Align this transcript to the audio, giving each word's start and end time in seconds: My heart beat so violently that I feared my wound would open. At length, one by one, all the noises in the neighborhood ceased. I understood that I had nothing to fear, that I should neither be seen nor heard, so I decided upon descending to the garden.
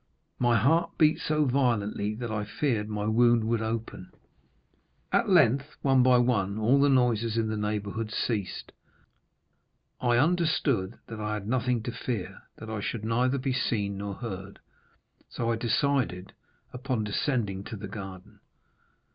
My 0.39 0.57
heart 0.57 0.97
beat 0.97 1.19
so 1.19 1.45
violently 1.45 2.15
that 2.15 2.31
I 2.31 2.43
feared 2.43 2.89
my 2.89 3.05
wound 3.05 3.43
would 3.43 3.61
open. 3.61 4.11
At 5.11 5.29
length, 5.29 5.75
one 5.83 6.01
by 6.01 6.17
one, 6.17 6.57
all 6.57 6.81
the 6.81 6.89
noises 6.89 7.37
in 7.37 7.49
the 7.49 7.55
neighborhood 7.55 8.09
ceased. 8.09 8.71
I 9.99 10.17
understood 10.17 10.97
that 11.05 11.19
I 11.19 11.35
had 11.35 11.47
nothing 11.47 11.83
to 11.83 11.91
fear, 11.91 12.41
that 12.55 12.67
I 12.67 12.79
should 12.79 13.05
neither 13.05 13.37
be 13.37 13.53
seen 13.53 13.99
nor 13.99 14.15
heard, 14.15 14.57
so 15.29 15.51
I 15.51 15.55
decided 15.55 16.33
upon 16.73 17.03
descending 17.03 17.63
to 17.65 17.75
the 17.75 17.87
garden. 17.87 18.39